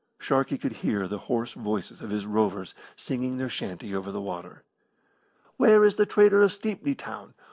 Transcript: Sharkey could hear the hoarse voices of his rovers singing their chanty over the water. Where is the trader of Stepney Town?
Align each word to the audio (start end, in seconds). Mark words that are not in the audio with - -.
Sharkey 0.17 0.57
could 0.57 0.71
hear 0.81 1.07
the 1.07 1.19
hoarse 1.29 1.53
voices 1.53 2.01
of 2.01 2.09
his 2.09 2.25
rovers 2.25 2.73
singing 2.95 3.37
their 3.37 3.49
chanty 3.49 3.93
over 3.93 4.11
the 4.11 4.19
water. 4.19 4.63
Where 5.57 5.85
is 5.85 5.93
the 5.93 6.07
trader 6.07 6.41
of 6.41 6.51
Stepney 6.51 6.95
Town? 6.95 7.35